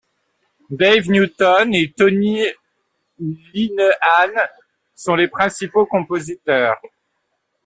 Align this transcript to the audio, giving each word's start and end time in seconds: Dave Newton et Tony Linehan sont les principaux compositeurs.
Dave 0.71 1.11
Newton 1.11 1.75
et 1.75 1.91
Tony 1.95 2.43
Linehan 3.19 4.31
sont 4.95 5.13
les 5.13 5.27
principaux 5.27 5.85
compositeurs. 5.85 6.81